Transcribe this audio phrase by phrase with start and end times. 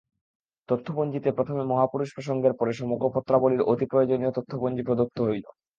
[0.69, 5.45] তথ্যপঞ্জীতে প্রথমে মহাপুরুষ-প্রসঙ্গের পরে সমগ্র পত্রাবলীর অতি প্রয়োজনীয় তথ্যপঞ্জী প্রদত্ত হইল।